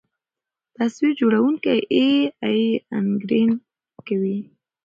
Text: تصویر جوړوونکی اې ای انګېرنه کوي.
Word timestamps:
تصویر 0.75 1.11
جوړوونکی 1.19 1.75
اې 1.95 2.09
ای 2.47 2.59
انګېرنه 2.97 3.55
کوي. 4.07 4.37